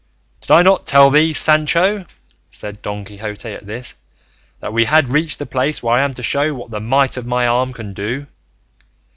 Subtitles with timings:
[0.41, 2.07] "Did I not tell thee, Sancho,"
[2.49, 3.93] said Don Quixote at this,
[4.59, 7.27] "that we had reached the place where I am to show what the might of
[7.27, 8.25] my arm can do?